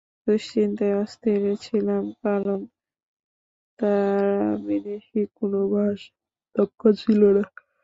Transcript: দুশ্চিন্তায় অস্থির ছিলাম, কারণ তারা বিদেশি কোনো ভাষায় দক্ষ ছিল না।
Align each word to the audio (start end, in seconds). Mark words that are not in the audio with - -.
দুশ্চিন্তায় 0.27 0.95
অস্থির 1.03 1.41
ছিলাম, 1.65 2.03
কারণ 2.23 2.59
তারা 3.79 4.39
বিদেশি 4.67 5.19
কোনো 5.37 5.59
ভাষায় 5.73 6.13
দক্ষ 6.55 6.81
ছিল 7.01 7.21
না। 7.35 7.43